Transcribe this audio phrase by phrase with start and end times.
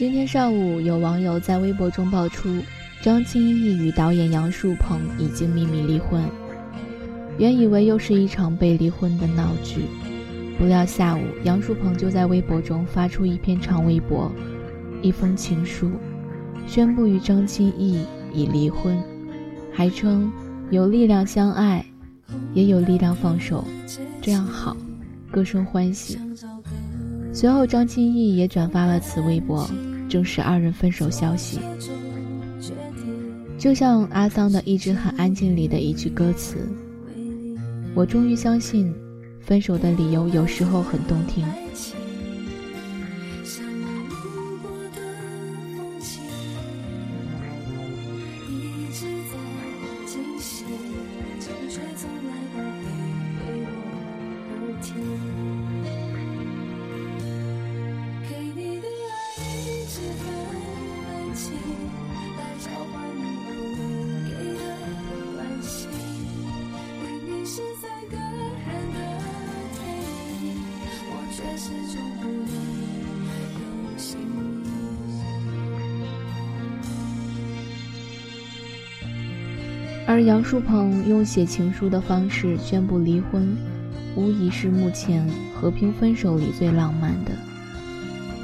[0.00, 2.48] 今天上午，有网友在微博中爆出
[3.02, 6.24] 张歆艺与导演杨树鹏已经秘密离婚。
[7.36, 9.82] 原以为又是一场被离婚的闹剧，
[10.58, 14.32] 不料下午杨树鹏就在微博中发出一篇长微博，
[15.02, 15.90] 一封情书，
[16.66, 18.98] 宣布与张歆艺已离婚，
[19.70, 20.32] 还称
[20.70, 21.84] 有力量相爱，
[22.54, 23.62] 也有力量放手，
[24.22, 24.74] 这样好，
[25.30, 26.18] 各生欢喜。
[27.34, 29.68] 随后张歆艺也转发了此微博。
[30.10, 31.60] 正是二人分手消息，
[33.56, 36.68] 就像阿桑的《一直很安静》里的一句歌词
[37.94, 38.92] ：“我终于相信，
[39.40, 41.46] 分手的理由有时候很动听。”
[80.10, 83.56] 而杨树鹏用写情书的方式宣布离婚，
[84.16, 87.30] 无疑是目前和平分手里最浪漫的。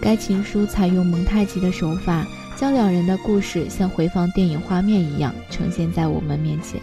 [0.00, 2.24] 该情书采用蒙太奇的手法，
[2.56, 6.80] 将两人的故事像回放电影画面一样呈现在我们面前。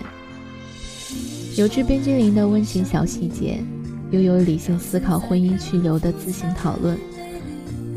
[1.55, 3.63] 有致冰激凌的温情小细节，
[4.11, 6.97] 又有理性思考婚姻去留的自行讨论，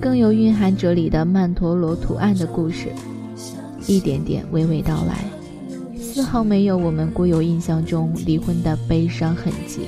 [0.01, 2.93] 更有蕴含哲理的曼陀罗图案的故事，
[3.89, 5.25] 一点点娓娓道来。
[6.19, 9.83] 丝毫没有我们固有印象中离婚的悲伤痕迹，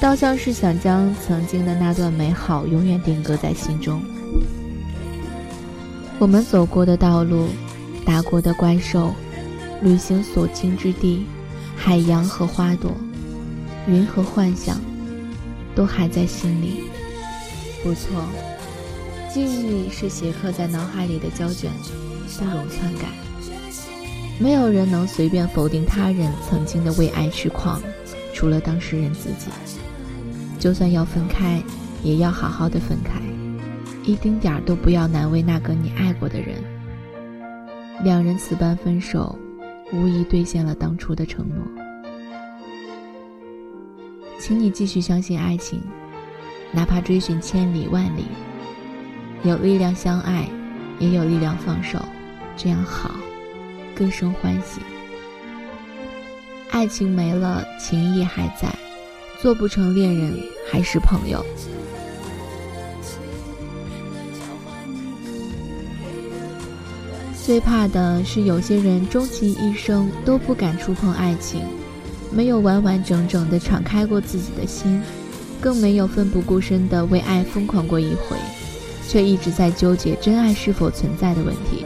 [0.00, 4.02] 倒像是想将曾经的那段美好永远定格在心中。
[6.18, 7.46] 我们走过的道路，
[8.04, 9.14] 打过的怪兽，
[9.80, 11.26] 旅行所经之地，
[11.76, 12.90] 海洋和花朵，
[13.86, 14.80] 云和幻想，
[15.76, 16.90] 都还在心里。
[17.84, 18.24] 不错，
[19.32, 21.70] 记忆是写刻在脑海里的胶卷，
[22.36, 23.06] 不容篡改。
[24.38, 27.80] 没有人能随便否定他人曾经的为爱痴狂，
[28.34, 29.50] 除了当事人自己。
[30.58, 31.62] 就算要分开，
[32.02, 33.20] 也要好好的分开，
[34.04, 36.56] 一丁点儿都不要难为那个你爱过的人。
[38.02, 39.38] 两人此般分手，
[39.92, 41.64] 无疑兑现了当初的承诺。
[44.40, 45.80] 请你继续相信爱情，
[46.72, 48.24] 哪怕追寻千里万里，
[49.44, 50.48] 有力量相爱，
[50.98, 51.98] 也有力量放手，
[52.56, 53.12] 这样好。
[53.94, 54.80] 更生欢喜，
[56.70, 58.74] 爱情没了，情谊还在，
[59.40, 60.34] 做不成恋人，
[60.70, 61.44] 还是朋友。
[67.44, 71.60] 最怕的是有些人终其一生都不敢触碰爱情，
[72.30, 75.02] 没有完完整整的敞开过自己的心，
[75.60, 78.36] 更没有奋不顾身的为爱疯狂过一回，
[79.08, 81.84] 却一直在纠结真爱是否存在的问题。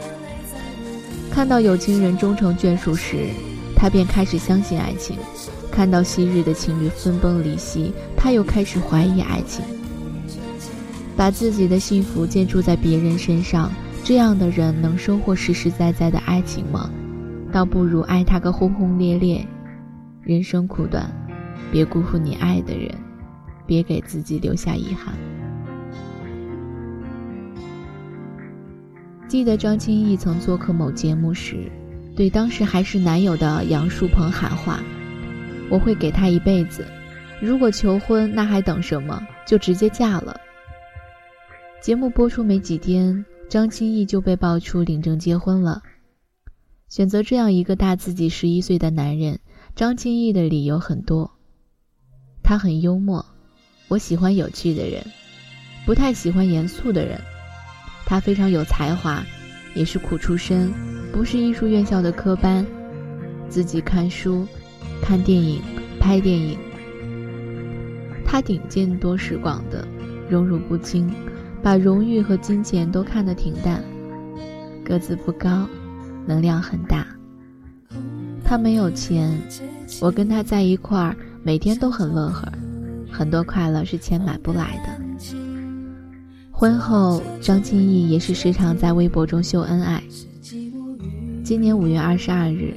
[1.37, 3.27] 看到有情人终成眷属时，
[3.75, 5.15] 他便开始相信爱情；
[5.71, 9.63] 看到昔日的情侣分崩离析，他又开始怀疑爱情。
[11.15, 13.71] 把自己的幸福建筑在别人身上，
[14.03, 16.89] 这样的人能收获实实在在的爱情吗？
[17.53, 19.45] 倒不如爱他个轰轰烈烈。
[20.23, 21.07] 人生苦短，
[21.71, 22.91] 别辜负你爱的人，
[23.67, 25.13] 别给自己留下遗憾。
[29.27, 31.69] 记得张歆艺曾做客某节目时，
[32.15, 34.81] 对当时还是男友的杨树鹏喊话
[35.69, 36.85] ：“我会给他一辈子，
[37.41, 39.21] 如果求婚，那还等什么？
[39.45, 40.39] 就直接嫁了。”
[41.83, 45.83] 节目播出没几天，张歆艺就被爆出领证结婚了。
[46.87, 49.39] 选择这样一个大自己十一岁的男人，
[49.75, 51.31] 张歆艺的理由很多。
[52.41, 53.25] 他很幽默，
[53.89, 55.05] 我喜欢有趣的人，
[55.85, 57.19] 不太喜欢严肃的人。
[58.09, 59.21] 他非常有才华，
[59.75, 60.71] 也是苦出身，
[61.11, 62.65] 不是艺术院校的科班，
[63.49, 64.47] 自己看书、
[65.01, 65.61] 看电影、
[65.99, 66.57] 拍电影。
[68.25, 69.85] 他顶见多识广的，
[70.29, 71.13] 荣辱不惊，
[71.61, 73.83] 把荣誉和金钱都看得挺淡。
[74.85, 75.67] 个子不高，
[76.25, 77.05] 能量很大。
[78.41, 79.37] 他没有钱，
[79.99, 81.13] 我跟他在一块儿，
[81.43, 82.49] 每天都很乐呵，
[83.11, 85.06] 很多快乐是钱买不来的。
[86.59, 90.01] 婚后，张歆艺也是时常在微博中秀恩爱。
[91.43, 92.73] 今年五月二十二日，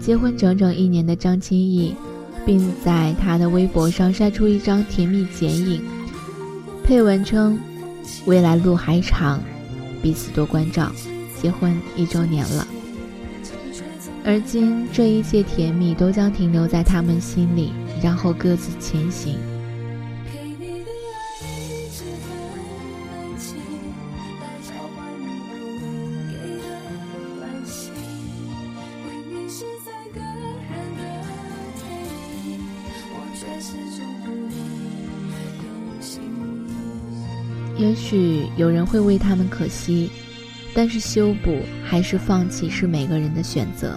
[0.00, 1.94] 结婚整整一年的张歆艺，
[2.44, 5.80] 并在他的微博上晒出一张甜蜜剪影，
[6.82, 7.56] 配文称
[8.26, 9.40] ：“未来路还长，
[10.02, 10.90] 彼此多关照，
[11.40, 12.66] 结婚一周年了。
[14.24, 17.70] 而今，这一切甜蜜都将停留在他们心里，
[18.02, 19.36] 然后各自前行。
[37.78, 40.10] 也许有人会为他们可惜，
[40.74, 43.96] 但是修补还是放弃是每个人的选择。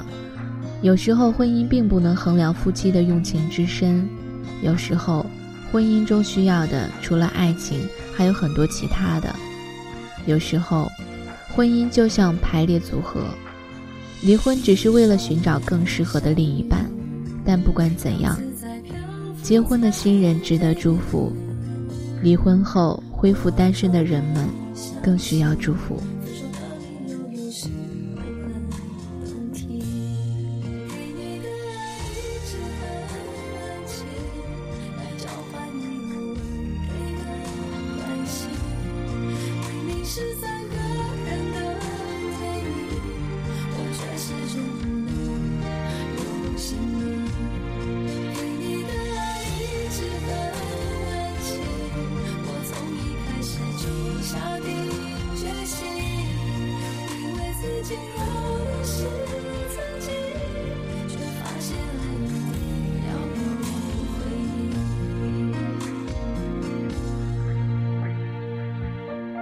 [0.83, 4.07] 有时候婚姻并不能衡量夫妻的用情之深，
[4.62, 5.25] 有时候
[5.72, 7.80] 婚姻中需要的除了爱情
[8.16, 9.36] 还有很多其他的。
[10.28, 10.88] 有时候
[11.50, 13.25] 婚姻就像排列组合，
[14.22, 16.86] 离婚只是为了寻找更适合的另一半。
[17.44, 18.39] 但不管怎样，
[19.42, 21.36] 结婚的新人值得祝福，
[22.22, 23.01] 离婚后。
[23.21, 24.50] 恢复单身的人们，
[25.03, 26.01] 更需要祝福。
[57.83, 59.31] 下定决心，因为自己有的是。